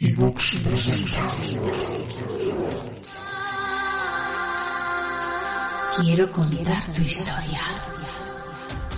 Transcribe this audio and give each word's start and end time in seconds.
Evox 0.00 0.56
presenta. 0.56 1.24
Quiero 6.00 6.32
contar 6.32 6.92
tu 6.92 7.02
historia. 7.02 7.60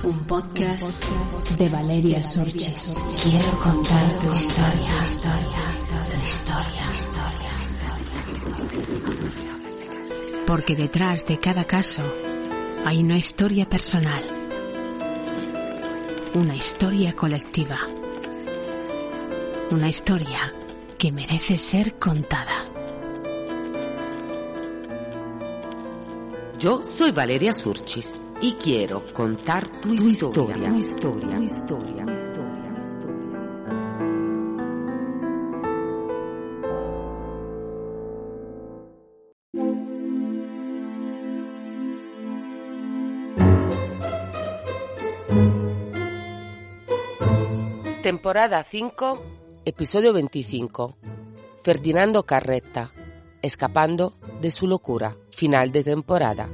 Un 0.05 0.27
podcast 0.27 1.05
de 1.59 1.69
Valeria 1.69 2.23
Sorches. 2.23 2.99
Quiero 3.23 3.59
contar 3.59 4.19
tu 4.21 4.33
historia, 4.33 5.01
historia, 5.03 5.69
tu 6.15 6.21
historia, 6.23 6.91
historia, 6.95 7.53
Porque 10.47 10.75
detrás 10.77 11.27
de 11.27 11.39
cada 11.39 11.65
caso 11.65 12.03
hay 12.87 13.03
una 13.03 13.19
historia 13.19 13.69
personal. 13.69 14.25
Una 16.35 16.57
historia 16.57 17.13
colectiva. 17.15 17.81
Una 19.71 19.89
historia 19.89 20.56
que 20.99 21.13
merece 21.13 21.59
ser 21.59 21.95
contada. 21.99 22.65
Yo 26.59 26.83
soy 26.85 27.11
Valeria 27.13 27.53
Surchis 27.53 28.13
y 28.41 28.53
quiero 28.55 29.13
contar 29.13 29.69
tu, 29.81 29.93
historia. 29.93 30.69
Tu 30.69 30.75
historia, 30.77 31.37
tu 31.37 31.43
historia. 31.43 32.07
Temporada 48.03 48.63
5, 48.63 49.46
episodio 49.67 50.13
25. 50.13 50.97
Ferdinando 51.65 52.23
Carretta, 52.23 52.93
escapando 53.43 54.13
de 54.41 54.53
su 54.53 54.69
locura. 54.69 55.17
Final 55.33 55.73
de 55.73 55.83
temporada. 55.83 56.49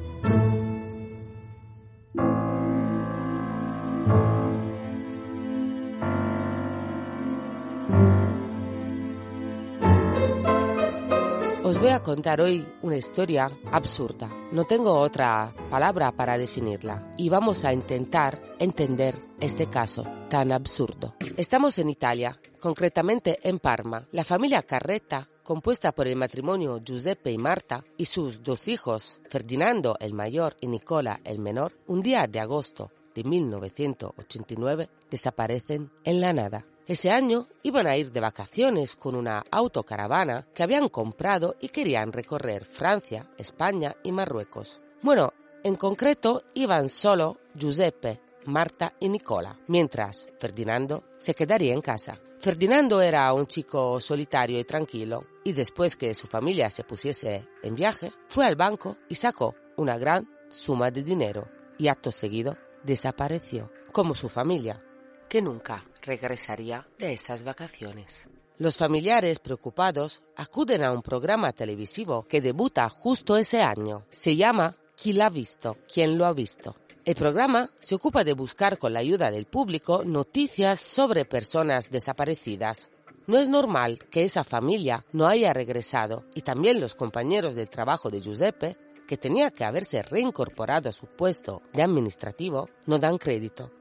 Os 11.72 11.80
voy 11.80 11.88
a 11.88 12.02
contar 12.02 12.38
hoy 12.42 12.68
una 12.82 12.98
historia 12.98 13.50
absurda. 13.70 14.28
No 14.52 14.66
tengo 14.66 14.92
otra 14.92 15.54
palabra 15.70 16.12
para 16.12 16.36
definirla 16.36 17.14
y 17.16 17.30
vamos 17.30 17.64
a 17.64 17.72
intentar 17.72 18.42
entender 18.58 19.14
este 19.40 19.68
caso 19.70 20.04
tan 20.28 20.52
absurdo. 20.52 21.14
Estamos 21.34 21.78
en 21.78 21.88
Italia, 21.88 22.38
concretamente 22.60 23.38
en 23.42 23.58
Parma. 23.58 24.06
La 24.12 24.22
familia 24.22 24.64
Carretta, 24.64 25.26
compuesta 25.42 25.92
por 25.92 26.06
el 26.06 26.16
matrimonio 26.16 26.78
Giuseppe 26.84 27.32
y 27.32 27.38
Marta 27.38 27.82
y 27.96 28.04
sus 28.04 28.42
dos 28.42 28.68
hijos, 28.68 29.22
Ferdinando 29.30 29.96
el 29.98 30.12
mayor 30.12 30.56
y 30.60 30.66
Nicola 30.66 31.22
el 31.24 31.38
menor, 31.38 31.72
un 31.86 32.02
día 32.02 32.26
de 32.26 32.40
agosto 32.40 32.90
de 33.14 33.24
1989 33.24 34.90
desaparecen 35.10 35.90
en 36.04 36.20
la 36.20 36.34
nada. 36.34 36.66
Ese 36.86 37.10
año 37.10 37.46
iban 37.62 37.86
a 37.86 37.96
ir 37.96 38.10
de 38.10 38.20
vacaciones 38.20 38.96
con 38.96 39.14
una 39.14 39.44
autocaravana 39.50 40.48
que 40.52 40.64
habían 40.64 40.88
comprado 40.88 41.54
y 41.60 41.68
querían 41.68 42.12
recorrer 42.12 42.64
Francia, 42.64 43.30
España 43.38 43.94
y 44.02 44.10
Marruecos. 44.10 44.80
Bueno, 45.00 45.32
en 45.62 45.76
concreto 45.76 46.42
iban 46.54 46.88
solo 46.88 47.38
Giuseppe, 47.54 48.20
Marta 48.46 48.94
y 48.98 49.08
Nicola, 49.08 49.56
mientras 49.68 50.28
Ferdinando 50.40 51.04
se 51.18 51.34
quedaría 51.34 51.72
en 51.72 51.82
casa. 51.82 52.18
Ferdinando 52.40 53.00
era 53.00 53.32
un 53.32 53.46
chico 53.46 54.00
solitario 54.00 54.58
y 54.58 54.64
tranquilo, 54.64 55.24
y 55.44 55.52
después 55.52 55.94
que 55.94 56.12
su 56.14 56.26
familia 56.26 56.68
se 56.68 56.82
pusiese 56.82 57.46
en 57.62 57.76
viaje, 57.76 58.12
fue 58.26 58.44
al 58.44 58.56
banco 58.56 58.96
y 59.08 59.14
sacó 59.14 59.54
una 59.76 59.96
gran 59.96 60.28
suma 60.48 60.90
de 60.90 61.04
dinero, 61.04 61.48
y 61.78 61.86
acto 61.86 62.10
seguido 62.10 62.56
desapareció, 62.82 63.70
como 63.92 64.14
su 64.14 64.28
familia, 64.28 64.82
que 65.28 65.40
nunca 65.40 65.84
regresaría 66.02 66.86
de 66.98 67.14
esas 67.14 67.42
vacaciones. 67.44 68.26
Los 68.58 68.76
familiares 68.76 69.38
preocupados 69.38 70.22
acuden 70.36 70.84
a 70.84 70.92
un 70.92 71.02
programa 71.02 71.52
televisivo 71.52 72.24
que 72.24 72.40
debuta 72.40 72.88
justo 72.88 73.36
ese 73.36 73.62
año. 73.62 74.04
Se 74.10 74.36
llama 74.36 74.76
¿Quién 75.00 75.18
lo 75.18 75.24
ha 75.24 75.30
visto? 75.30 75.78
¿Quién 75.92 76.18
lo 76.18 76.26
ha 76.26 76.32
visto? 76.32 76.76
El 77.04 77.16
programa 77.16 77.70
se 77.80 77.96
ocupa 77.96 78.22
de 78.22 78.34
buscar 78.34 78.78
con 78.78 78.92
la 78.92 79.00
ayuda 79.00 79.30
del 79.30 79.46
público 79.46 80.04
noticias 80.04 80.80
sobre 80.80 81.24
personas 81.24 81.90
desaparecidas. 81.90 82.90
No 83.26 83.38
es 83.38 83.48
normal 83.48 83.98
que 84.10 84.22
esa 84.22 84.44
familia 84.44 85.04
no 85.12 85.26
haya 85.26 85.52
regresado 85.52 86.24
y 86.34 86.42
también 86.42 86.80
los 86.80 86.94
compañeros 86.94 87.54
del 87.54 87.70
trabajo 87.70 88.10
de 88.10 88.20
Giuseppe, 88.20 88.76
que 89.08 89.16
tenía 89.16 89.50
que 89.50 89.64
haberse 89.64 90.02
reincorporado 90.02 90.88
a 90.88 90.92
su 90.92 91.06
puesto 91.06 91.62
de 91.72 91.82
administrativo, 91.82 92.68
no 92.86 92.98
dan 92.98 93.18
crédito 93.18 93.72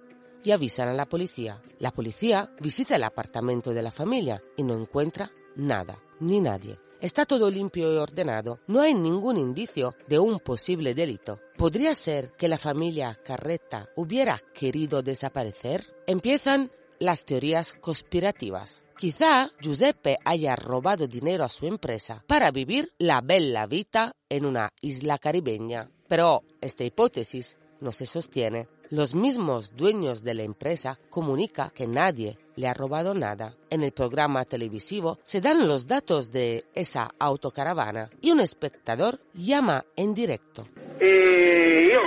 y 0.43 0.51
avisan 0.51 0.87
a 0.87 0.93
la 0.93 1.07
policía. 1.07 1.61
La 1.79 1.91
policía 1.91 2.53
visita 2.59 2.95
el 2.95 3.03
apartamento 3.03 3.73
de 3.73 3.81
la 3.81 3.91
familia 3.91 4.41
y 4.57 4.63
no 4.63 4.73
encuentra 4.73 5.31
nada, 5.55 5.99
ni 6.19 6.39
nadie. 6.39 6.79
Está 7.01 7.25
todo 7.25 7.49
limpio 7.49 7.91
y 7.91 7.97
ordenado. 7.97 8.59
No 8.67 8.81
hay 8.81 8.93
ningún 8.93 9.37
indicio 9.37 9.95
de 10.07 10.19
un 10.19 10.39
posible 10.39 10.93
delito. 10.93 11.39
¿Podría 11.57 11.95
ser 11.95 12.33
que 12.33 12.47
la 12.47 12.59
familia 12.59 13.19
Carretta 13.25 13.89
hubiera 13.95 14.39
querido 14.53 15.01
desaparecer? 15.01 15.83
Empiezan 16.05 16.69
las 16.99 17.25
teorías 17.25 17.73
conspirativas. 17.73 18.83
Quizá 18.99 19.49
Giuseppe 19.59 20.19
haya 20.23 20.55
robado 20.55 21.07
dinero 21.07 21.43
a 21.43 21.49
su 21.49 21.65
empresa 21.65 22.23
para 22.27 22.51
vivir 22.51 22.93
la 22.99 23.21
bella 23.21 23.65
vida 23.65 24.11
en 24.29 24.45
una 24.45 24.71
isla 24.79 25.17
caribeña. 25.17 25.89
Pero 26.07 26.43
esta 26.61 26.83
hipótesis 26.83 27.57
no 27.79 27.91
se 27.91 28.05
sostiene. 28.05 28.69
Los 28.91 29.15
mismos 29.15 29.73
dueños 29.77 30.21
de 30.21 30.33
la 30.33 30.43
empresa 30.43 30.99
comunican 31.09 31.71
que 31.73 31.87
nadie 31.87 32.37
le 32.57 32.67
ha 32.67 32.73
robado 32.73 33.13
nada. 33.13 33.55
En 33.69 33.83
el 33.83 33.93
programa 33.93 34.43
televisivo 34.43 35.17
se 35.23 35.39
dan 35.39 35.65
los 35.65 35.87
datos 35.87 36.29
de 36.29 36.65
esa 36.73 37.09
autocaravana 37.17 38.09
y 38.19 38.31
un 38.31 38.41
espectador 38.41 39.21
llama 39.33 39.85
en 39.95 40.13
directo. 40.13 40.67
Yo 40.99 42.01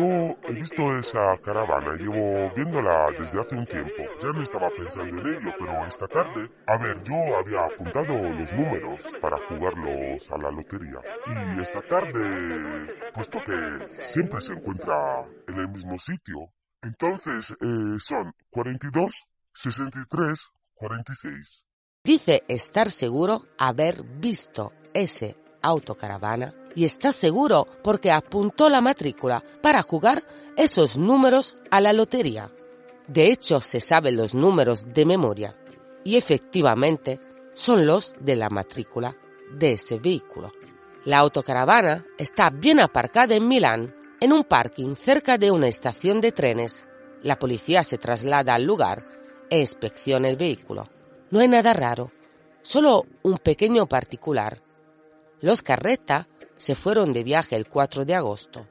he 0.00 0.52
visto 0.52 0.98
esa 0.98 1.36
caravana, 1.38 1.94
llevo 1.94 2.50
viéndola 2.54 3.10
desde 3.18 3.40
hace 3.40 3.56
un 3.56 3.66
tiempo. 3.66 4.02
Ya 4.22 4.28
no 4.28 4.42
estaba 4.42 4.70
pensando 4.70 5.20
en 5.20 5.26
ello, 5.26 5.54
pero 5.58 5.86
esta 5.86 6.08
tarde, 6.08 6.50
a 6.66 6.76
ver, 6.76 7.02
yo 7.04 7.36
había 7.36 7.64
apuntado 7.64 8.14
los 8.14 8.52
números 8.52 9.00
para 9.20 9.38
jugarlos 9.48 10.30
a 10.30 10.38
la 10.38 10.50
lotería. 10.50 11.00
Y 11.56 11.60
esta 11.60 11.80
tarde, 11.82 12.94
puesto 13.14 13.38
que 13.44 13.86
siempre 14.02 14.40
se 14.40 14.52
encuentra 14.52 15.26
en 15.48 15.58
el 15.58 15.68
mismo 15.68 15.98
sitio, 15.98 16.50
entonces 16.82 17.50
eh, 17.60 17.98
son 17.98 18.34
42, 18.50 19.12
63, 19.52 20.48
46. 20.74 21.62
Dice 22.04 22.42
estar 22.48 22.90
seguro 22.90 23.42
haber 23.58 24.02
visto 24.02 24.72
ese 24.92 25.36
autocaravana 25.62 26.52
y 26.74 26.84
está 26.84 27.12
seguro 27.12 27.66
porque 27.82 28.10
apuntó 28.10 28.68
la 28.68 28.80
matrícula 28.80 29.42
para 29.62 29.82
jugar 29.82 30.24
esos 30.56 30.96
números 30.96 31.56
a 31.70 31.80
la 31.80 31.92
lotería. 31.92 32.50
De 33.06 33.30
hecho, 33.30 33.60
se 33.60 33.80
saben 33.80 34.16
los 34.16 34.34
números 34.34 34.84
de 34.94 35.04
memoria 35.04 35.56
y 36.04 36.16
efectivamente 36.16 37.20
son 37.54 37.86
los 37.86 38.14
de 38.20 38.36
la 38.36 38.50
matrícula 38.50 39.16
de 39.52 39.72
ese 39.72 39.98
vehículo. 39.98 40.52
La 41.04 41.18
autocaravana 41.18 42.06
está 42.18 42.50
bien 42.50 42.80
aparcada 42.80 43.34
en 43.34 43.46
Milán, 43.46 43.94
en 44.20 44.32
un 44.32 44.44
parking 44.44 44.94
cerca 44.94 45.36
de 45.36 45.50
una 45.50 45.68
estación 45.68 46.20
de 46.20 46.32
trenes. 46.32 46.86
La 47.22 47.38
policía 47.38 47.82
se 47.82 47.98
traslada 47.98 48.54
al 48.54 48.64
lugar 48.64 49.06
e 49.50 49.60
inspecciona 49.60 50.28
el 50.28 50.36
vehículo. 50.36 50.88
No 51.30 51.40
hay 51.40 51.48
nada 51.48 51.74
raro, 51.74 52.10
solo 52.62 53.04
un 53.22 53.38
pequeño 53.38 53.86
particular. 53.86 54.58
Los 55.40 55.62
Carretta 55.62 56.26
se 56.64 56.74
fueron 56.74 57.12
de 57.12 57.22
viaje 57.22 57.56
el 57.56 57.68
4 57.68 58.06
de 58.06 58.14
agosto 58.14 58.66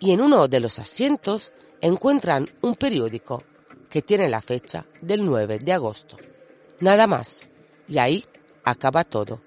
y 0.00 0.12
en 0.12 0.22
uno 0.22 0.48
de 0.48 0.60
los 0.60 0.78
asientos 0.78 1.52
encuentran 1.82 2.48
un 2.62 2.74
periódico 2.74 3.44
que 3.90 4.00
tiene 4.00 4.30
la 4.30 4.40
fecha 4.40 4.86
del 5.02 5.26
9 5.26 5.58
de 5.58 5.72
agosto. 5.74 6.16
Nada 6.80 7.06
más. 7.06 7.46
Y 7.86 7.98
ahí 7.98 8.24
acaba 8.64 9.04
todo. 9.04 9.42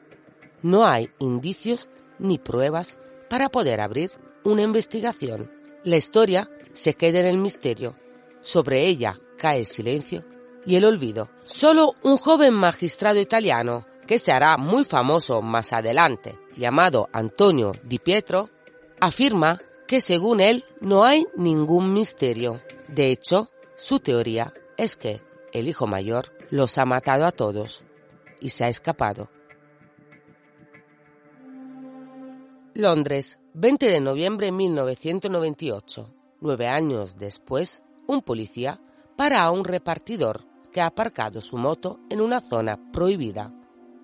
No 0.62 0.86
hay 0.86 1.10
indicios 1.18 1.90
ni 2.20 2.38
pruebas 2.38 3.00
para 3.32 3.50
poder 3.50 3.82
abrir 3.82 4.12
una 4.44 4.62
investigación. 4.62 5.52
La 5.84 5.98
historia 5.98 6.52
se 6.74 6.94
queda 6.94 7.22
en 7.22 7.26
el 7.26 7.40
misterio. 7.40 7.96
Sobre 8.42 8.86
ella 8.86 9.20
cae 9.40 9.62
el 9.62 9.66
silencio 9.66 10.24
y 10.68 10.76
el 10.76 10.86
olvido. 10.86 11.30
Solo 11.46 11.96
un 12.04 12.18
joven 12.18 12.54
magistrado 12.54 13.20
italiano, 13.20 13.88
que 14.06 14.20
se 14.20 14.32
hará 14.32 14.56
muy 14.58 14.86
famoso 14.86 15.42
más 15.42 15.74
adelante, 15.74 16.38
llamado 16.58 17.08
Antonio 17.14 17.72
Di 17.84 18.00
Pietro, 18.00 18.50
afirma 19.00 19.62
que 19.88 20.02
según 20.02 20.42
él 20.42 20.66
no 20.82 21.06
hay 21.06 21.26
ningún 21.36 21.94
misterio. 21.94 22.62
De 22.88 23.12
hecho, 23.12 23.50
su 23.78 24.00
teoría 24.00 24.54
es 24.76 24.96
que 24.96 25.22
el 25.54 25.68
hijo 25.68 25.88
mayor 25.88 26.34
los 26.50 26.78
ha 26.78 26.86
matado 26.86 27.26
a 27.26 27.32
todos. 27.32 27.84
y 28.40 28.50
se 28.50 28.66
ha 28.66 28.68
escapado. 28.68 29.32
Londres, 32.76 33.40
20 33.56 33.90
de 33.90 34.00
noviembre 34.00 34.46
de 34.46 34.52
1998. 34.52 36.14
Nueve 36.42 36.68
años 36.68 37.18
después, 37.18 37.82
un 38.06 38.22
policía 38.22 38.80
para 39.16 39.42
a 39.42 39.50
un 39.50 39.64
repartidor 39.64 40.46
que 40.72 40.82
ha 40.82 40.86
aparcado 40.86 41.42
su 41.42 41.58
moto 41.58 42.00
en 42.12 42.22
una 42.22 42.40
zona 42.40 42.92
prohibida. 42.92 43.52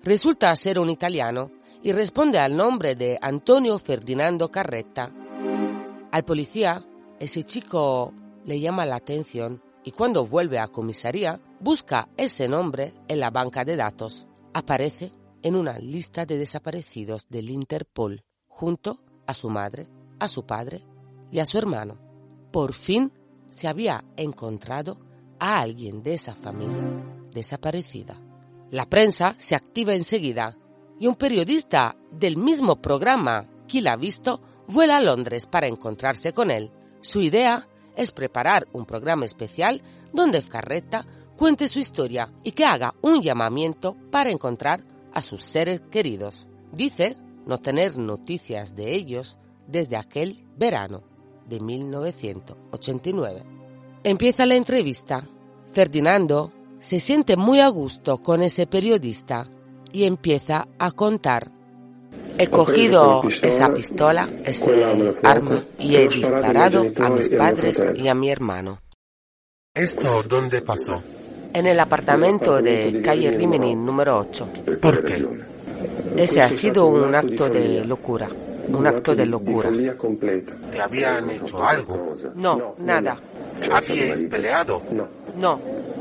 Resulta 0.02 0.56
ser 0.56 0.80
un 0.80 0.90
italiano 0.90 1.52
y 1.84 1.92
responde 1.92 2.38
al 2.38 2.56
nombre 2.56 2.96
de 2.96 3.18
Antonio 3.20 3.78
Ferdinando 3.78 4.50
Carretta. 4.50 5.12
Al 6.10 6.24
policía, 6.24 6.82
ese 7.20 7.44
chico 7.44 8.14
le 8.46 8.58
llama 8.58 8.86
la 8.86 8.96
atención 8.96 9.62
y 9.84 9.90
cuando 9.90 10.26
vuelve 10.26 10.58
a 10.58 10.68
comisaría 10.68 11.38
busca 11.60 12.08
ese 12.16 12.48
nombre 12.48 12.94
en 13.06 13.20
la 13.20 13.30
banca 13.30 13.66
de 13.66 13.76
datos. 13.76 14.26
Aparece 14.54 15.12
en 15.42 15.56
una 15.56 15.78
lista 15.78 16.24
de 16.24 16.38
desaparecidos 16.38 17.28
del 17.28 17.50
Interpol 17.50 18.24
junto 18.48 19.00
a 19.26 19.34
su 19.34 19.50
madre, 19.50 19.86
a 20.18 20.28
su 20.28 20.46
padre 20.46 20.80
y 21.30 21.38
a 21.40 21.44
su 21.44 21.58
hermano. 21.58 21.98
Por 22.50 22.72
fin 22.72 23.12
se 23.50 23.68
había 23.68 24.02
encontrado 24.16 24.98
a 25.38 25.60
alguien 25.60 26.02
de 26.02 26.14
esa 26.14 26.34
familia 26.34 27.04
desaparecida. 27.30 28.18
La 28.70 28.88
prensa 28.88 29.34
se 29.36 29.54
activa 29.54 29.94
enseguida 29.94 30.56
y 30.98 31.06
un 31.06 31.16
periodista 31.16 31.96
del 32.10 32.36
mismo 32.36 32.76
programa 32.76 33.46
que 33.68 33.82
la 33.82 33.92
ha 33.92 33.96
visto 33.96 34.40
vuela 34.66 34.98
a 34.98 35.00
Londres 35.00 35.46
para 35.46 35.66
encontrarse 35.66 36.32
con 36.32 36.50
él. 36.50 36.70
Su 37.00 37.20
idea 37.20 37.68
es 37.96 38.10
preparar 38.12 38.66
un 38.72 38.86
programa 38.86 39.24
especial 39.24 39.82
donde 40.12 40.42
Carreta 40.42 41.06
cuente 41.36 41.68
su 41.68 41.78
historia 41.78 42.32
y 42.42 42.52
que 42.52 42.64
haga 42.64 42.94
un 43.02 43.20
llamamiento 43.22 43.96
para 44.10 44.30
encontrar 44.30 44.84
a 45.12 45.22
sus 45.22 45.42
seres 45.42 45.82
queridos. 45.90 46.46
Dice 46.72 47.16
no 47.46 47.58
tener 47.58 47.98
noticias 47.98 48.74
de 48.74 48.94
ellos 48.94 49.38
desde 49.66 49.96
aquel 49.96 50.44
verano 50.56 51.02
de 51.46 51.60
1989. 51.60 53.44
Empieza 54.02 54.46
la 54.46 54.54
entrevista. 54.54 55.28
Ferdinando 55.72 56.52
se 56.78 57.00
siente 57.00 57.36
muy 57.36 57.60
a 57.60 57.68
gusto 57.68 58.18
con 58.18 58.42
ese 58.42 58.66
periodista 58.66 59.50
y 59.94 60.04
empieza 60.04 60.66
a 60.76 60.90
contar. 60.90 61.50
He 62.36 62.48
cogido 62.48 63.22
esa 63.42 63.72
pistola, 63.72 64.28
ese 64.44 64.84
arma, 65.22 65.62
y 65.78 65.94
he 65.94 66.08
disparado 66.08 66.84
a 67.00 67.08
mis 67.10 67.30
padres 67.30 67.80
y 67.94 68.08
a 68.08 68.14
mi 68.14 68.28
hermano. 68.28 68.80
¿Esto 69.72 70.22
dónde 70.24 70.62
pasó? 70.62 71.00
En 71.52 71.66
el 71.66 71.78
apartamento 71.78 72.60
de 72.60 73.00
calle 73.04 73.30
Rimini 73.30 73.76
número 73.76 74.18
8. 74.18 74.48
¿Por 74.82 75.04
qué? 75.04 75.24
Ese 76.16 76.40
ha 76.40 76.50
sido 76.50 76.86
un 76.86 77.14
acto 77.14 77.48
de 77.48 77.84
locura, 77.84 78.28
un 78.68 78.86
acto 78.88 79.14
de 79.14 79.26
locura. 79.26 79.70
¿Te 79.70 80.82
habían 80.82 81.30
hecho 81.30 81.64
algo? 81.64 82.14
No, 82.34 82.74
nada. 82.78 83.16
¿Habíais 83.70 84.22
peleado? 84.22 84.82
No, 84.90 85.08
No 85.38 85.93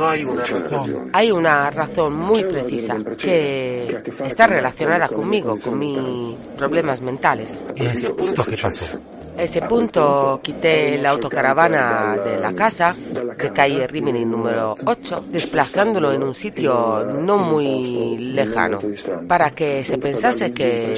hay 0.00 0.24
una 0.24 0.44
razón. 0.44 1.10
hay 1.12 1.30
una 1.30 1.70
razón 1.70 2.14
muy 2.14 2.42
precisa 2.44 2.96
que 3.18 4.02
está 4.24 4.46
relacionada 4.46 5.08
conmigo, 5.08 5.56
con 5.62 5.78
mis 5.78 6.36
problemas 6.56 7.00
mentales. 7.02 7.58
¿Y 7.76 7.86
ese 7.86 8.10
punto 8.10 8.44
qué 8.44 8.56
pasó? 8.56 8.98
ese 9.36 9.62
punto 9.62 10.40
quité 10.42 10.98
la 10.98 11.10
autocaravana 11.10 12.16
de 12.16 12.36
la 12.38 12.52
casa 12.52 12.94
de 12.94 13.52
calle 13.52 13.86
Rimini 13.86 14.24
número 14.24 14.74
8, 14.84 15.24
desplazándolo 15.30 16.12
en 16.12 16.22
un 16.22 16.34
sitio 16.34 17.04
no 17.04 17.38
muy 17.38 18.18
lejano, 18.18 18.78
para 19.26 19.50
que 19.50 19.84
se 19.84 19.98
pensase 19.98 20.52
que 20.52 20.92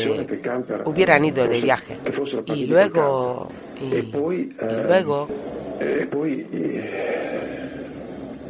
hubieran 0.85 1.25
ido 1.25 1.47
de 1.47 1.61
viaje. 1.61 1.97
Y 2.47 2.67
luego, 2.67 3.49
y, 3.81 3.97
y 3.97 4.13
luego, 4.87 5.29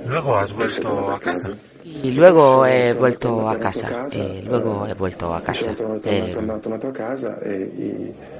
Luego 0.06 0.36
has 0.36 0.52
vuelto 0.52 1.10
a 1.10 1.18
casa. 1.20 1.50
y 1.84 2.12
luego 2.12 2.66
he 2.66 2.92
vuelto 2.92 3.48
a 3.48 3.58
casa, 3.58 4.08
y 4.12 4.42
luego 4.42 4.86
he 4.86 4.94
vuelto 4.94 5.34
a 5.34 5.40
casa. 5.42 5.74
Eh, 6.04 6.32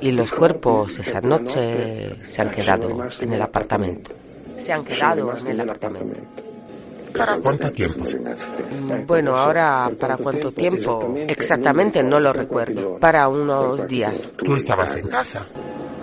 y 0.00 0.12
los 0.12 0.32
cuerpos 0.32 0.99
esa 0.99 1.20
noche 1.20 2.22
se 2.25 2.43
han 2.43 2.50
quedado 2.50 2.88
en 3.20 3.32
el 3.32 3.43
apartamento. 3.43 4.11
Se 4.58 4.72
han 4.72 4.84
quedado 4.84 5.34
en 5.46 5.61
el 5.61 5.61
apartamento. 5.69 6.22
¿Para 7.16 7.38
cuánto 7.38 7.70
tiempo? 7.70 8.05
Mm, 8.05 9.06
Bueno, 9.06 9.37
ahora 9.37 9.88
para 9.99 10.16
cuánto 10.16 10.50
tiempo 10.50 11.14
exactamente 11.28 12.02
no 12.02 12.19
lo 12.19 12.32
recuerdo. 12.32 12.99
Para 12.99 13.28
unos 13.28 13.87
días. 13.87 14.32
Tú 14.37 14.56
estabas 14.56 14.96
en 14.96 15.06
casa. 15.08 15.46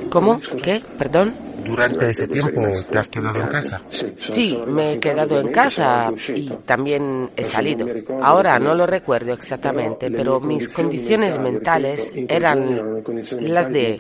¿Cómo? 0.09 0.39
¿Qué? 0.63 0.81
¿Perdón? 0.97 1.33
Durante 1.65 2.09
ese 2.09 2.27
tiempo 2.27 2.61
te 2.89 2.99
has 2.99 3.07
quedado 3.07 3.39
en 3.39 3.47
casa. 3.47 3.81
Sí, 3.89 4.57
me 4.67 4.93
he 4.93 4.99
quedado 4.99 5.39
en 5.39 5.51
casa 5.51 6.11
y 6.35 6.49
también 6.65 7.29
he 7.35 7.43
salido. 7.43 7.85
Ahora 8.21 8.59
no 8.59 8.75
lo 8.75 8.85
recuerdo 8.85 9.33
exactamente, 9.33 10.09
pero 10.11 10.39
mis 10.39 10.73
condiciones 10.73 11.39
mentales 11.39 12.11
eran 12.27 13.03
las 13.41 13.71
de 13.71 13.99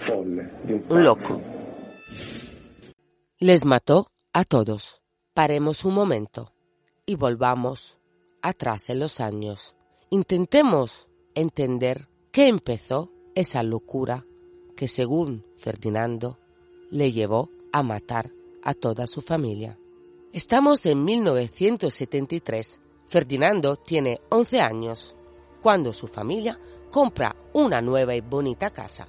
un 0.89 1.03
loco. 1.03 1.41
Les 3.39 3.65
mató 3.65 4.11
a 4.33 4.45
todos. 4.45 5.01
Paremos 5.33 5.85
un 5.85 5.93
momento 5.93 6.53
y 7.05 7.15
volvamos 7.15 7.97
atrás 8.41 8.89
en 8.89 8.99
los 8.99 9.19
años. 9.19 9.75
Intentemos 10.09 11.07
entender 11.35 12.09
qué 12.31 12.47
empezó 12.47 13.11
esa 13.35 13.63
locura 13.63 14.25
que 14.75 14.87
según 14.87 15.45
Ferdinando 15.57 16.40
le 16.91 17.11
llevó 17.11 17.49
a 17.71 17.81
matar 17.81 18.31
a 18.61 18.73
toda 18.75 19.07
su 19.07 19.21
familia. 19.21 19.79
Estamos 20.31 20.85
en 20.85 21.03
1973. 21.03 22.79
Ferdinando 23.07 23.75
tiene 23.75 24.21
11 24.29 24.61
años 24.61 25.15
cuando 25.61 25.93
su 25.93 26.07
familia 26.07 26.59
compra 26.91 27.35
una 27.53 27.81
nueva 27.81 28.15
y 28.15 28.21
bonita 28.21 28.69
casa 28.69 29.07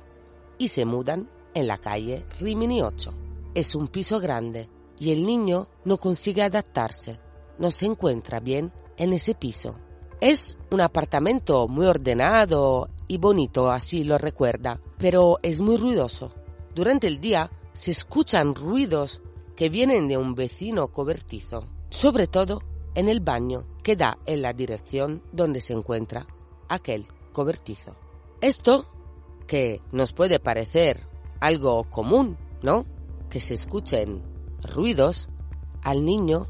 y 0.58 0.69
se 0.69 0.84
mudan 0.84 1.29
en 1.55 1.67
la 1.67 1.79
calle 1.79 2.25
Rimini 2.40 2.82
8. 2.82 3.12
Es 3.55 3.75
un 3.75 3.88
piso 3.88 4.19
grande 4.19 4.69
y 4.99 5.12
el 5.12 5.25
niño 5.25 5.69
no 5.85 5.99
consigue 5.99 6.43
adaptarse, 6.43 7.20
no 7.58 7.70
se 7.70 7.87
encuentra 7.87 8.40
bien 8.40 8.73
en 8.96 9.12
ese 9.12 9.35
piso. 9.35 9.76
Es 10.20 10.56
un 10.70 10.81
apartamento 10.81 11.66
muy 11.68 11.87
ordenado 11.87 12.88
y 13.09 13.18
bonito, 13.18 13.71
así 13.71 14.04
lo 14.04 14.18
recuerda, 14.18 14.80
pero 14.99 15.38
es 15.42 15.61
muy 15.61 15.76
ruidoso. 15.76 16.33
Durante 16.75 17.06
el 17.06 17.21
día 17.21 17.50
se 17.73 17.91
escuchan 17.91 18.55
ruidos 18.55 19.23
que 19.57 19.69
vienen 19.69 20.09
de 20.09 20.17
un 20.17 20.35
vecino 20.35 20.88
cobertizo, 20.88 21.67
sobre 21.88 22.26
todo 22.26 22.62
en 22.95 23.09
el 23.09 23.21
baño 23.21 23.67
que 23.83 23.97
da 23.97 24.19
en 24.26 24.43
la 24.43 24.52
dirección 24.52 25.23
donde 25.33 25.61
se 25.61 25.73
encuentra 25.73 26.26
aquel 26.69 27.07
cobertizo. 27.33 27.97
Esto, 28.41 28.87
que 29.47 29.81
nos 29.93 30.12
puede 30.12 30.41
parecer 30.41 31.07
algo 31.41 31.85
común, 31.85 32.38
¿no? 32.62 32.87
Que 33.29 33.41
se 33.41 33.55
escuchen 33.55 34.23
ruidos, 34.62 35.29
al 35.83 36.05
niño 36.05 36.49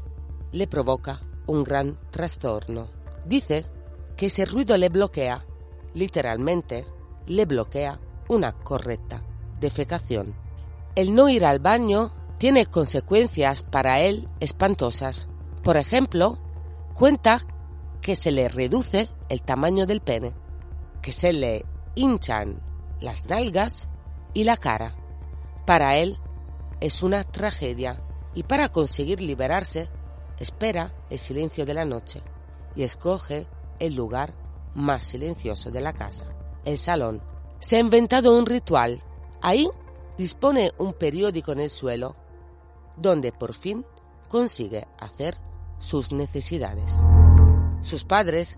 le 0.51 0.67
provoca 0.67 1.21
un 1.47 1.63
gran 1.63 1.99
trastorno. 2.11 2.89
Dice 3.25 3.65
que 4.15 4.27
ese 4.27 4.45
ruido 4.45 4.77
le 4.77 4.89
bloquea, 4.89 5.45
literalmente, 5.93 6.85
le 7.25 7.45
bloquea 7.45 7.99
una 8.29 8.53
correcta 8.53 9.23
defecación. 9.59 10.42
El 10.95 11.15
no 11.15 11.27
ir 11.29 11.45
al 11.45 11.59
baño 11.59 12.11
tiene 12.37 12.65
consecuencias 12.67 13.63
para 13.63 14.01
él 14.01 14.29
espantosas. 14.39 15.27
Por 15.63 15.77
ejemplo, 15.77 16.37
cuenta 16.93 17.39
que 18.01 18.15
se 18.15 18.31
le 18.31 18.47
reduce 18.47 19.09
el 19.29 19.41
tamaño 19.41 19.85
del 19.85 20.01
pene, 20.01 20.35
que 21.01 21.11
se 21.11 21.33
le 21.33 21.65
hinchan 21.95 22.61
las 22.99 23.25
nalgas 23.25 23.89
y 24.33 24.43
la 24.43 24.57
cara. 24.57 24.95
Para 25.65 25.97
él 25.97 26.19
es 26.79 27.01
una 27.01 27.23
tragedia 27.23 28.03
y 28.35 28.43
para 28.43 28.69
conseguir 28.69 29.21
liberarse 29.21 29.89
espera 30.37 30.93
el 31.09 31.17
silencio 31.17 31.65
de 31.65 31.73
la 31.73 31.85
noche 31.85 32.21
y 32.75 32.83
escoge 32.83 33.47
el 33.79 33.95
lugar 33.95 34.35
más 34.75 35.03
silencioso 35.03 35.71
de 35.71 35.81
la 35.81 35.93
casa, 35.93 36.27
el 36.65 36.77
salón. 36.77 37.21
Se 37.59 37.77
ha 37.77 37.79
inventado 37.79 38.37
un 38.37 38.45
ritual. 38.45 39.01
Ahí 39.41 39.69
dispone 40.17 40.71
un 40.77 40.93
periódico 40.93 41.51
en 41.51 41.59
el 41.59 41.69
suelo, 41.69 42.15
donde 42.97 43.31
por 43.31 43.53
fin 43.53 43.85
consigue 44.29 44.87
hacer 44.99 45.37
sus 45.79 46.11
necesidades. 46.11 46.93
Sus 47.81 48.03
padres 48.03 48.57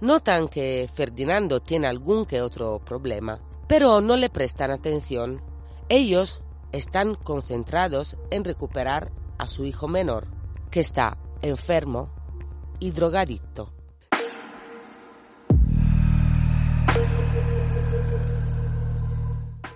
notan 0.00 0.48
que 0.48 0.88
Ferdinando 0.92 1.60
tiene 1.60 1.86
algún 1.86 2.26
que 2.26 2.42
otro 2.42 2.80
problema, 2.84 3.40
pero 3.66 4.00
no 4.00 4.16
le 4.16 4.28
prestan 4.28 4.70
atención. 4.70 5.40
Ellos 5.88 6.42
están 6.72 7.14
concentrados 7.14 8.16
en 8.30 8.44
recuperar 8.44 9.12
a 9.38 9.48
su 9.48 9.64
hijo 9.64 9.88
menor, 9.88 10.26
que 10.70 10.80
está 10.80 11.16
enfermo 11.40 12.10
y 12.80 12.90
drogadicto. 12.90 13.72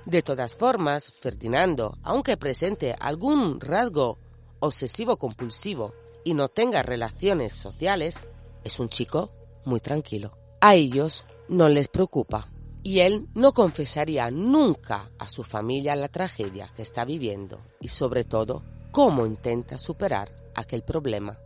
De 0.09 0.23
todas 0.23 0.57
formas, 0.57 1.13
Ferdinando, 1.21 1.99
aunque 2.03 2.39
presente 2.39 2.97
algún 2.99 3.61
rasgo 3.61 4.19
obsesivo-compulsivo 4.59 5.93
y 6.25 6.33
no 6.33 6.49
tenga 6.49 6.83
relaciones 6.83 7.53
sociales, 7.53 8.19
es 8.65 8.81
un 8.81 8.89
chico 8.89 9.29
muy 9.67 9.81
tranquilo. 9.81 10.33
A 10.63 10.77
ellos 10.77 11.27
no 11.51 11.69
les 11.69 11.89
preocupa 11.89 12.49
y 12.83 13.01
él 13.01 13.29
no 13.35 13.53
confesaría 13.53 14.31
nunca 14.31 15.11
a 15.19 15.29
su 15.29 15.45
familia 15.45 15.95
la 15.95 16.09
tragedia 16.09 16.71
que 16.75 16.81
está 16.81 17.05
viviendo 17.05 17.61
y 17.79 17.89
sobre 17.89 18.25
todo 18.25 18.63
cómo 18.91 19.27
intenta 19.27 19.77
superar 19.77 20.33
aquel 20.55 20.85
problema. 20.85 21.39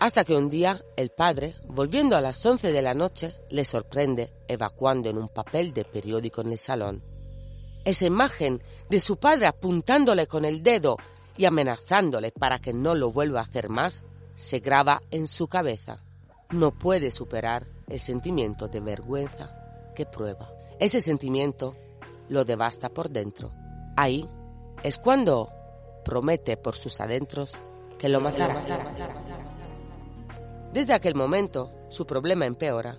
Hasta 0.00 0.24
que 0.24 0.34
un 0.34 0.48
día 0.48 0.82
el 0.96 1.10
padre, 1.10 1.56
volviendo 1.66 2.16
a 2.16 2.22
las 2.22 2.46
11 2.46 2.72
de 2.72 2.80
la 2.80 2.94
noche, 2.94 3.34
le 3.50 3.66
sorprende 3.66 4.32
evacuando 4.48 5.10
en 5.10 5.18
un 5.18 5.28
papel 5.28 5.74
de 5.74 5.84
periódico 5.84 6.40
en 6.40 6.52
el 6.52 6.58
salón. 6.58 7.17
Esa 7.88 8.04
imagen 8.04 8.62
de 8.90 9.00
su 9.00 9.16
padre 9.16 9.46
apuntándole 9.46 10.26
con 10.26 10.44
el 10.44 10.62
dedo 10.62 10.98
y 11.38 11.46
amenazándole 11.46 12.32
para 12.32 12.58
que 12.58 12.74
no 12.74 12.94
lo 12.94 13.10
vuelva 13.10 13.40
a 13.40 13.44
hacer 13.44 13.70
más 13.70 14.04
se 14.34 14.58
graba 14.58 15.00
en 15.10 15.26
su 15.26 15.48
cabeza. 15.48 15.96
No 16.50 16.70
puede 16.70 17.10
superar 17.10 17.66
el 17.88 17.98
sentimiento 17.98 18.68
de 18.68 18.80
vergüenza 18.80 19.90
que 19.96 20.04
prueba. 20.04 20.52
Ese 20.78 21.00
sentimiento 21.00 21.76
lo 22.28 22.44
devasta 22.44 22.90
por 22.90 23.08
dentro. 23.08 23.54
Ahí 23.96 24.28
es 24.82 24.98
cuando 24.98 25.50
promete 26.04 26.58
por 26.58 26.76
sus 26.76 27.00
adentros 27.00 27.54
que 27.98 28.10
lo 28.10 28.20
matará. 28.20 28.66
Desde 30.74 30.92
aquel 30.92 31.14
momento, 31.14 31.72
su 31.88 32.06
problema 32.06 32.44
empeora. 32.44 32.98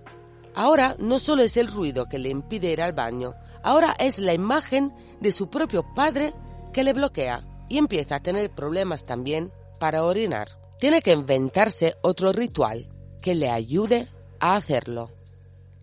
Ahora 0.56 0.96
no 0.98 1.20
solo 1.20 1.44
es 1.44 1.58
el 1.58 1.68
ruido 1.68 2.08
que 2.08 2.18
le 2.18 2.30
impide 2.30 2.72
ir 2.72 2.82
al 2.82 2.94
baño, 2.94 3.36
ahora 3.64 3.96
es 4.00 4.20
la 4.20 4.34
imagen 4.34 4.94
de 5.20 5.32
su 5.32 5.50
propio 5.50 5.84
padre 5.96 6.34
que 6.74 6.84
le 6.84 6.94
bloquea 6.94 7.46
y 7.70 7.78
empieza 7.78 8.16
a 8.16 8.20
tener 8.22 8.52
problemas 8.52 9.06
también 9.06 9.52
para 9.80 10.04
orinar. 10.04 10.50
Tiene 10.80 11.02
que 11.02 11.12
inventarse 11.12 11.96
otro 12.02 12.32
ritual 12.32 12.90
que 13.22 13.36
le 13.36 13.50
ayude 13.50 14.10
a 14.40 14.56
hacerlo. 14.56 15.12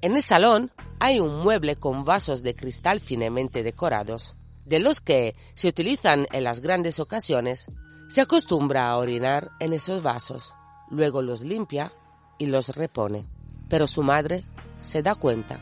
En 0.00 0.16
el 0.16 0.23
salón 0.23 0.73
hay 1.00 1.21
un 1.21 1.42
mueble 1.42 1.76
con 1.76 2.04
vasos 2.04 2.42
de 2.42 2.54
cristal 2.54 3.00
finemente 3.00 3.62
decorados, 3.62 4.37
de 4.64 4.78
los 4.78 5.00
que 5.00 5.35
se 5.54 5.68
utilizan 5.68 6.26
en 6.33 6.45
las 6.45 6.61
grandes 6.61 7.00
ocasiones. 7.00 7.66
Se 8.09 8.21
acostumbra 8.21 8.88
a 8.88 8.97
orinar 8.97 9.50
en 9.61 9.73
esos 9.73 10.02
vasos, 10.02 10.54
luego 10.90 11.23
los 11.23 11.42
limpia 11.42 11.92
y 12.38 12.47
los 12.47 12.75
repone. 12.76 13.28
Pero 13.68 13.87
su 13.87 14.02
madre 14.02 14.45
se 14.80 15.02
da 15.02 15.14
cuenta, 15.14 15.61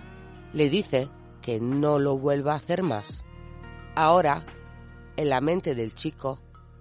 le 0.52 0.68
dice 0.68 1.08
que 1.44 1.60
no 1.60 1.98
lo 1.98 2.16
vuelva 2.16 2.54
a 2.54 2.56
hacer 2.56 2.82
más. 2.82 3.22
Ahora, 3.94 4.46
en 5.18 5.28
la 5.28 5.42
mente 5.42 5.74
del 5.74 5.94
chico, 5.94 6.40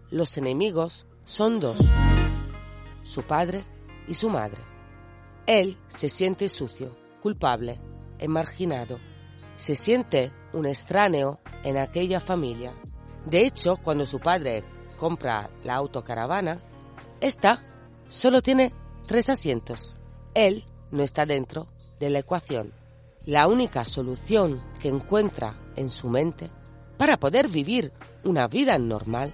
los 0.09 0.37
enemigos 0.37 1.05
son 1.25 1.59
dos, 1.59 1.79
su 3.01 3.23
padre 3.23 3.65
y 4.07 4.13
su 4.13 4.29
madre. 4.29 4.61
Él 5.47 5.77
se 5.87 6.07
siente 6.07 6.47
sucio, 6.47 6.95
culpable, 7.21 7.81
emarginado. 8.19 8.99
Se 9.57 9.75
siente 9.75 10.31
un 10.53 10.65
extraño 10.65 11.41
en 11.65 11.77
aquella 11.77 12.21
familia. 12.21 12.73
De 13.25 13.45
hecho, 13.45 13.75
cuando 13.75 14.05
su 14.05 14.21
padre 14.21 14.63
compra 14.95 15.49
la 15.63 15.75
autocaravana, 15.75 16.63
esta 17.19 17.65
solo 18.07 18.41
tiene 18.41 18.73
tres 19.07 19.27
asientos. 19.27 19.97
Él 20.33 20.63
no 20.89 21.03
está 21.03 21.25
dentro 21.25 21.67
de 21.99 22.09
la 22.09 22.19
ecuación. 22.19 22.82
La 23.25 23.47
única 23.47 23.85
solución 23.85 24.61
que 24.81 24.89
encuentra 24.89 25.55
en 25.77 25.89
su 25.89 26.09
mente 26.09 26.51
para 26.97 27.15
poder 27.15 27.47
vivir 27.47 27.93
una 28.25 28.47
vida 28.47 28.77
normal 28.77 29.33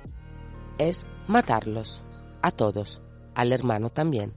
es 0.77 1.07
matarlos, 1.27 2.03
a 2.43 2.51
todos, 2.51 3.01
al 3.33 3.51
hermano 3.51 3.89
también. 3.89 4.35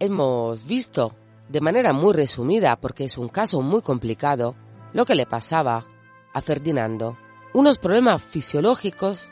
Hemos 0.00 0.66
visto, 0.66 1.14
de 1.48 1.60
manera 1.60 1.92
muy 1.92 2.14
resumida, 2.14 2.80
porque 2.80 3.04
es 3.04 3.16
un 3.16 3.28
caso 3.28 3.62
muy 3.62 3.80
complicado, 3.80 4.56
lo 4.92 5.04
que 5.04 5.14
le 5.14 5.24
pasaba 5.26 5.86
a 6.32 6.40
Ferdinando. 6.40 7.16
Unos 7.54 7.78
problemas 7.78 8.24
fisiológicos 8.24 9.30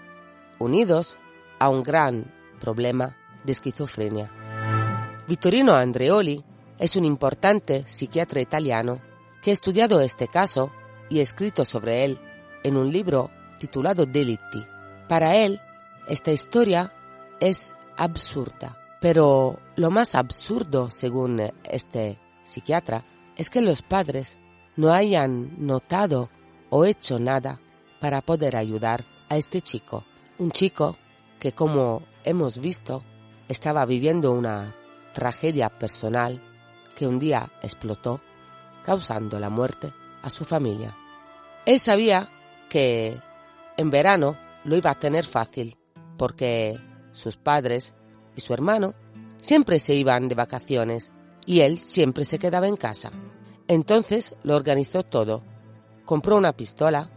unidos 0.60 1.18
a 1.58 1.68
un 1.68 1.82
gran 1.82 2.32
problema 2.60 3.16
de 3.44 3.52
esquizofrenia. 3.52 4.30
Vittorino 5.26 5.74
Andreoli 5.74 6.44
es 6.78 6.96
un 6.96 7.04
importante 7.04 7.86
psiquiatra 7.86 8.40
italiano 8.40 9.00
que 9.42 9.50
ha 9.50 9.52
estudiado 9.52 10.00
este 10.00 10.28
caso 10.28 10.72
y 11.08 11.20
escrito 11.20 11.64
sobre 11.64 12.04
él 12.04 12.18
en 12.64 12.76
un 12.76 12.92
libro 12.92 13.30
titulado 13.58 14.06
Delitti. 14.06 14.64
Para 15.08 15.36
él, 15.36 15.60
esta 16.08 16.30
historia 16.30 16.92
es 17.40 17.74
absurda 17.96 18.76
pero 19.00 19.58
lo 19.76 19.90
más 19.90 20.14
absurdo, 20.14 20.90
según 20.90 21.40
este 21.64 22.18
psiquiatra, 22.42 23.04
es 23.36 23.50
que 23.50 23.60
los 23.60 23.82
padres 23.82 24.38
no 24.76 24.92
hayan 24.92 25.64
notado 25.64 26.30
o 26.70 26.84
hecho 26.84 27.18
nada 27.18 27.60
para 28.00 28.20
poder 28.20 28.56
ayudar 28.56 29.04
a 29.28 29.36
este 29.36 29.60
chico. 29.60 30.04
Un 30.38 30.50
chico 30.50 30.96
que, 31.38 31.52
como 31.52 32.02
hemos 32.24 32.58
visto, 32.58 33.02
estaba 33.48 33.84
viviendo 33.86 34.32
una 34.32 34.74
tragedia 35.12 35.68
personal 35.68 36.40
que 36.96 37.06
un 37.06 37.18
día 37.18 37.50
explotó, 37.62 38.20
causando 38.84 39.38
la 39.38 39.50
muerte 39.50 39.92
a 40.22 40.30
su 40.30 40.44
familia. 40.44 40.96
Él 41.64 41.78
sabía 41.78 42.28
que 42.68 43.20
en 43.76 43.90
verano 43.90 44.36
lo 44.64 44.76
iba 44.76 44.90
a 44.90 44.98
tener 44.98 45.24
fácil, 45.24 45.76
porque 46.16 46.78
sus 47.12 47.36
padres 47.36 47.94
y 48.34 48.40
su 48.40 48.52
hermano 48.52 48.94
siempre 49.38 49.78
se 49.78 49.94
iban 49.94 50.28
de 50.28 50.34
vacaciones 50.34 51.12
y 51.46 51.60
él 51.60 51.78
siempre 51.78 52.24
se 52.24 52.38
quedaba 52.38 52.68
en 52.68 52.76
casa. 52.76 53.10
Entonces 53.68 54.34
lo 54.42 54.56
organizó 54.56 55.02
todo. 55.02 55.42
Compró 56.04 56.36
una 56.36 56.52
pistola, 56.52 57.10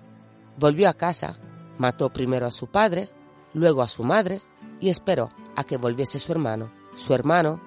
volvió 0.58 0.90
a 0.90 0.94
casa, 0.94 1.38
mató 1.78 2.12
primero 2.12 2.46
a 2.46 2.52
su 2.52 2.68
padre, 2.68 3.10
luego 3.54 3.82
a 3.82 3.88
su 3.88 4.04
madre 4.04 4.42
y 4.80 4.90
esperó 4.90 5.30
a 5.56 5.64
que 5.64 5.78
volviese 5.78 6.20
su 6.20 6.32
hermano. 6.32 6.72
Su 6.94 7.14
hermano 7.14 7.62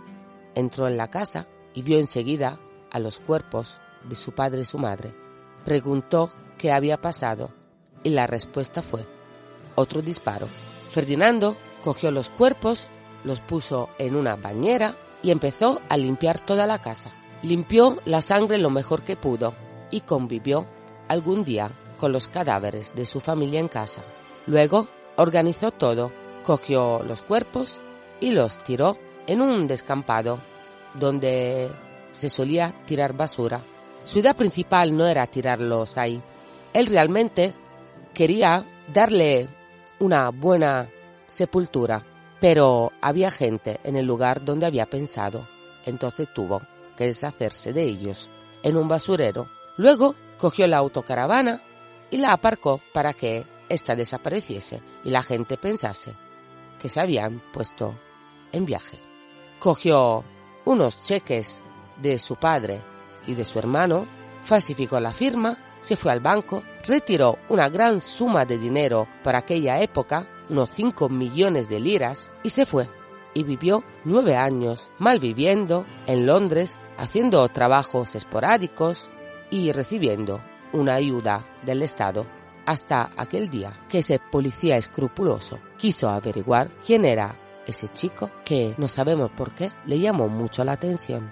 entró 0.54 0.86
en 0.86 0.96
la 0.96 1.08
casa 1.08 1.46
y 1.74 1.82
vio 1.82 1.98
enseguida 1.98 2.58
a 2.90 2.98
los 2.98 3.18
cuerpos 3.18 3.80
de 4.08 4.14
su 4.14 4.32
padre 4.32 4.60
y 4.60 4.64
su 4.64 4.78
madre. 4.78 5.14
Preguntó 5.64 6.28
qué 6.58 6.72
había 6.72 7.00
pasado 7.00 7.50
y 8.02 8.10
la 8.10 8.26
respuesta 8.26 8.82
fue 8.82 9.06
otro 9.74 10.02
disparo. 10.02 10.46
Ferdinando 10.90 11.56
cogió 11.82 12.10
los 12.10 12.30
cuerpos 12.30 12.88
los 13.24 13.40
puso 13.40 13.88
en 13.98 14.14
una 14.14 14.36
bañera 14.36 14.96
y 15.22 15.30
empezó 15.30 15.80
a 15.88 15.96
limpiar 15.96 16.44
toda 16.44 16.66
la 16.66 16.80
casa. 16.80 17.10
Limpió 17.42 17.98
la 18.04 18.20
sangre 18.20 18.58
lo 18.58 18.70
mejor 18.70 19.02
que 19.02 19.16
pudo 19.16 19.54
y 19.90 20.02
convivió 20.02 20.66
algún 21.08 21.44
día 21.44 21.70
con 21.98 22.12
los 22.12 22.28
cadáveres 22.28 22.94
de 22.94 23.06
su 23.06 23.20
familia 23.20 23.60
en 23.60 23.68
casa. 23.68 24.02
Luego 24.46 24.88
organizó 25.16 25.71
todo, 25.71 26.12
cogió 26.42 27.02
los 27.02 27.23
cuerpos 27.23 27.80
y 28.21 28.30
los 28.30 28.59
tiró 28.64 28.97
en 29.26 29.40
un 29.40 29.66
descampado 29.66 30.40
donde 30.94 31.71
se 32.12 32.28
solía 32.28 32.75
tirar 32.87 33.14
basura. 33.14 33.62
Su 34.04 34.18
idea 34.18 34.35
principal 34.35 34.97
no 34.97 35.06
era 35.06 35.26
tirarlos 35.26 35.97
ahí. 35.99 36.23
Él 36.73 36.87
realmente 36.87 37.54
quería 38.12 38.64
darle 38.92 39.49
una 39.99 40.30
buena 40.30 40.88
sepultura 41.26 42.04
pero 42.44 42.92
había 43.00 43.30
gente 43.30 43.80
en 43.85 43.97
el 43.97 44.04
lugar 44.04 44.44
donde 44.44 44.66
había 44.66 44.85
pensado, 44.85 45.49
entonces 45.87 46.28
tuvo 46.35 46.61
que 46.94 47.06
deshacerse 47.06 47.73
de 47.73 47.85
ellos 47.85 48.28
en 48.62 48.76
un 48.76 48.87
basurero. 48.87 49.49
Luego 49.78 50.14
cogió 50.37 50.66
la 50.66 50.76
autocaravana 50.76 51.62
y 52.11 52.18
la 52.18 52.35
aparcó 52.35 52.83
para 52.92 53.14
que 53.14 53.47
ésta 53.68 53.94
desapareciese 53.94 54.80
y 55.04 55.11
la 55.11 55.23
gente 55.23 55.56
pensase 55.56 56.14
que 56.80 56.88
se 56.88 57.00
habían 57.00 57.40
puesto 57.52 57.94
en 58.52 58.64
viaje. 58.64 58.99
Cogió 59.59 60.25
unos 60.64 61.02
cheques 61.02 61.61
de 62.00 62.18
su 62.18 62.37
padre 62.37 62.80
y 63.26 63.35
de 63.35 63.44
su 63.44 63.59
hermano, 63.59 64.06
falsificó 64.42 65.00
la 65.00 65.12
firma, 65.12 65.59
se 65.80 65.97
fue 65.97 66.12
al 66.12 66.21
banco, 66.21 66.62
retiró 66.87 67.38
una 67.49 67.68
gran 67.68 68.00
suma 68.00 68.44
de 68.44 68.59
dinero 68.59 69.06
para 69.23 69.38
aquella 69.38 69.80
época 69.80 70.28
unos 70.49 70.71
5 70.71 71.09
millones 71.09 71.68
de 71.68 71.80
liras, 71.80 72.33
y 72.42 72.50
se 72.50 72.66
fue. 72.66 72.88
Y 73.35 73.42
vivió 73.42 73.83
nueve 74.04 74.37
años 74.37 74.90
malviviendo 74.99 75.87
en 76.06 76.26
Londres, 76.26 76.78
haciendo 76.99 77.49
trabajos 77.49 78.14
esporádicos 78.14 79.11
y 79.50 79.73
recibiendo 79.73 80.40
una 80.73 80.94
ayuda 80.94 81.44
del 81.64 81.83
Estado 81.83 82.26
hasta 82.66 83.11
aquel 83.16 83.49
día 83.49 83.73
que 83.88 83.99
ese 83.99 84.18
policía 84.18 84.76
escrupuloso 84.76 85.59
quiso 85.78 86.09
averiguar 86.09 86.71
quién 86.85 87.04
era 87.04 87.40
ese 87.66 87.88
chico 87.88 88.30
que 88.44 88.75
no 88.78 88.88
sabemos 88.88 89.30
por 89.30 89.54
qué 89.54 89.71
le 89.87 89.99
llamó 89.99 90.28
mucho 90.28 90.64
la 90.64 90.73
atención. 90.73 91.30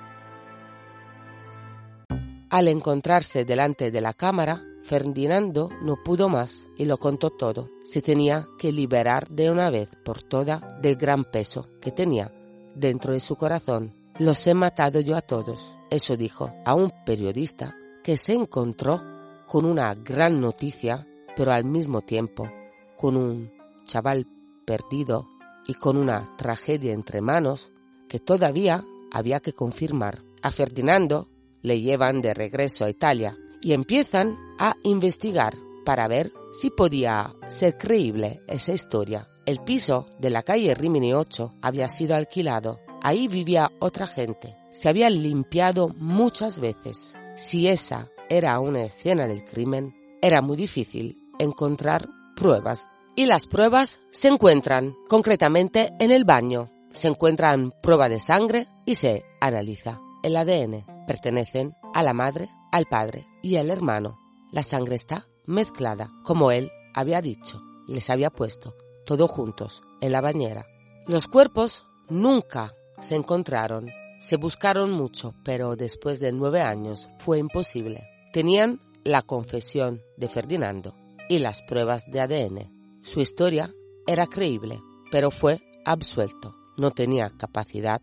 Al 2.51 2.69
encontrarse 2.69 3.45
delante 3.45 3.91
de 3.91 4.01
la 4.01 4.13
cámara, 4.13 4.63
Ferdinando 4.83 5.71
no 5.81 5.97
pudo 6.03 6.29
más 6.29 6.69
y 6.77 6.87
lo 6.87 6.99
contó 6.99 7.31
todo. 7.31 7.71
Se 7.85 8.03
tenía 8.03 8.49
que 8.59 8.73
liberar 8.73 9.29
de 9.29 9.51
una 9.51 9.71
vez 9.71 9.89
por 10.05 10.23
todas 10.23 10.61
del 10.83 10.97
gran 10.97 11.25
peso 11.25 11.69
que 11.81 11.93
tenía 11.93 12.33
dentro 12.75 13.13
de 13.13 13.21
su 13.21 13.37
corazón. 13.37 13.93
Los 14.19 14.45
he 14.47 14.55
matado 14.55 15.01
yo 15.01 15.17
a 15.17 15.23
todos. 15.23 15.77
Eso 15.91 16.17
dijo 16.17 16.53
a 16.65 16.75
un 16.75 16.93
periodista 17.07 17.77
que 18.03 18.17
se 18.17 18.35
encontró 18.35 19.01
con 19.47 19.65
una 19.65 19.95
gran 19.95 20.41
noticia, 20.41 21.07
pero 21.37 21.53
al 21.53 21.65
mismo 21.65 22.03
tiempo 22.03 22.51
con 22.97 23.17
un 23.17 23.51
chaval 23.85 24.27
perdido 24.65 25.29
y 25.67 25.75
con 25.75 25.97
una 25.97 26.37
tragedia 26.37 26.93
entre 26.93 27.21
manos 27.21 27.73
que 28.09 28.19
todavía 28.19 28.85
había 29.11 29.41
que 29.41 29.53
confirmar. 29.53 30.23
A 30.43 30.51
Ferdinando 30.51 31.29
le 31.63 31.81
llevan 31.81 32.21
de 32.21 32.35
regreso 32.35 32.85
a 32.85 32.91
Italia 32.91 33.37
y 33.61 33.73
empiezan 33.73 34.37
a 34.59 34.75
investigar 34.83 35.55
para 35.85 36.09
ver 36.09 36.33
si 36.53 36.71
podía 36.71 37.35
ser 37.49 37.77
creíble 37.77 38.43
esa 38.49 38.73
historia. 38.73 39.29
El 39.47 39.61
piso 39.61 40.07
de 40.19 40.31
la 40.31 40.43
calle 40.43 40.75
Rimini 40.75 41.15
8 41.15 41.55
había 41.63 41.89
sido 41.89 42.15
alquilado. 42.15 42.81
Ahí 43.03 43.27
vivía 43.27 43.73
otra 43.81 44.07
gente. 44.07 44.57
Se 44.71 44.89
había 44.89 45.11
limpiado 45.11 45.89
muchas 45.97 46.61
veces. 46.61 47.15
Si 47.37 47.69
esa 47.69 48.11
era 48.29 48.59
una 48.61 48.85
escena 48.85 49.27
del 49.27 49.45
crimen, 49.45 49.95
era 50.21 50.41
muy 50.41 50.57
difícil 50.57 51.22
encontrar 51.43 52.09
pruebas. 52.37 52.89
Y 53.15 53.27
las 53.27 53.47
pruebas 53.47 54.01
se 54.11 54.29
encuentran 54.29 54.95
concretamente 55.09 55.93
en 55.99 56.11
el 56.11 56.25
baño. 56.25 56.71
Se 56.93 57.09
encuentran 57.09 57.73
prueba 57.83 58.09
de 58.09 58.21
sangre 58.21 58.67
y 58.87 58.95
se 58.95 59.25
analiza. 59.41 60.01
El 60.23 60.37
ADN 60.37 60.87
pertenecen 61.07 61.75
a 61.93 62.03
la 62.03 62.15
madre 62.15 62.49
al 62.71 62.87
padre 62.87 63.27
y 63.43 63.57
al 63.57 63.71
hermano. 63.71 64.19
La 64.51 64.63
sangre 64.63 64.95
está 64.95 65.27
mezclada, 65.47 66.11
como 66.25 66.51
él 66.51 66.71
había 66.95 67.21
dicho. 67.21 67.61
Les 67.87 68.09
había 68.09 68.31
puesto, 68.31 68.75
todos 69.05 69.31
juntos, 69.31 69.83
en 70.01 70.13
la 70.13 70.21
bañera. 70.21 70.67
Los 71.07 71.27
cuerpos 71.27 71.87
nunca 72.09 72.73
se 73.01 73.17
encontraron. 73.17 73.91
Se 74.21 74.37
buscaron 74.37 74.93
mucho, 74.93 75.35
pero 75.45 75.75
después 75.77 76.21
de 76.21 76.33
nueve 76.33 76.61
años 76.61 77.09
fue 77.19 77.39
imposible. 77.39 78.05
Tenían 78.33 78.81
la 79.05 79.23
confesión 79.23 80.03
de 80.17 80.29
Ferdinando 80.29 81.02
y 81.29 81.39
las 81.39 81.63
pruebas 81.63 82.11
de 82.11 82.21
ADN. 82.21 83.01
Su 83.03 83.21
historia 83.21 83.73
era 84.07 84.27
creíble, 84.27 84.81
pero 85.11 85.31
fue 85.31 85.61
absuelto. 85.85 86.57
No 86.77 86.91
tenía 86.91 87.31
capacidad 87.37 88.01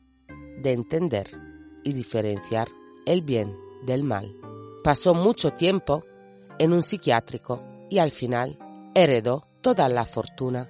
de 0.61 0.73
entender 0.73 1.29
y 1.83 1.93
diferenciar 1.93 2.67
el 3.05 3.21
bien 3.21 3.55
del 3.85 4.03
mal. 4.03 4.35
Pasó 4.83 5.13
mucho 5.13 5.51
tiempo 5.51 6.03
en 6.57 6.73
un 6.73 6.83
psiquiátrico 6.83 7.63
y 7.89 7.99
al 7.99 8.11
final 8.11 8.57
heredó 8.93 9.47
toda 9.61 9.89
la 9.89 10.05
fortuna 10.05 10.69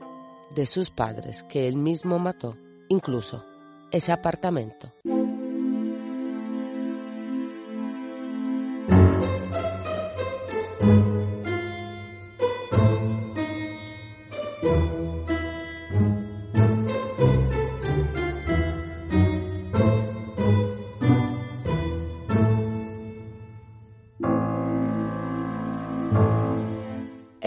de 0.55 0.65
sus 0.65 0.89
padres 0.89 1.43
que 1.43 1.67
él 1.67 1.75
mismo 1.75 2.19
mató, 2.19 2.57
incluso 2.87 3.45
ese 3.91 4.11
apartamento. 4.11 4.93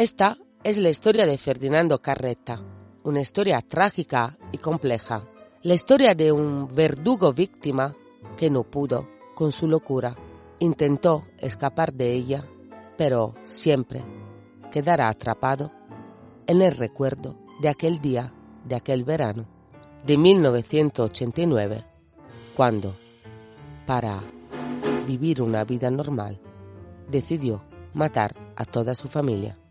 Esta 0.02 0.36
es 0.64 0.78
la 0.78 0.88
historia 0.88 1.26
de 1.26 1.38
Ferdinando 1.38 2.02
Carretta, 2.02 2.60
una 3.04 3.20
historia 3.20 3.60
trágica 3.60 4.36
y 4.50 4.58
compleja. 4.58 5.28
La 5.62 5.74
historia 5.74 6.12
de 6.16 6.32
un 6.32 6.66
verdugo 6.66 7.32
víctima 7.32 7.94
que 8.36 8.50
no 8.50 8.64
pudo 8.64 9.08
con 9.36 9.52
su 9.52 9.68
locura. 9.68 10.16
Intentó 10.58 11.22
escapar 11.38 11.92
de 11.92 12.14
ella, 12.14 12.44
pero 12.98 13.36
siempre 13.44 14.02
quedará 14.72 15.08
atrapado 15.08 15.70
en 16.48 16.62
el 16.62 16.74
recuerdo 16.74 17.36
de 17.60 17.68
aquel 17.68 18.00
día, 18.00 18.34
de 18.64 18.74
aquel 18.74 19.04
verano, 19.04 19.46
de 20.04 20.18
1989, 20.18 21.84
cuando, 22.56 22.96
para 23.86 24.20
vivir 25.06 25.40
una 25.40 25.62
vida 25.62 25.92
normal, 25.92 26.40
decidió 27.08 27.62
matar 27.94 28.34
a 28.56 28.64
toda 28.64 28.96
su 28.96 29.06
familia. 29.06 29.61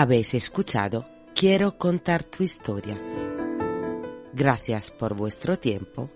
Habéis 0.00 0.32
escuchado 0.34 1.06
Quiero 1.34 1.76
contar 1.76 2.22
tu 2.22 2.44
historia. 2.44 2.96
Gracias 4.32 4.92
por 4.92 5.16
vuestro 5.16 5.58
tiempo. 5.58 6.08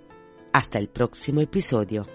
Hasta 0.52 0.78
el 0.78 0.86
próximo 0.86 1.40
episodio. 1.40 2.06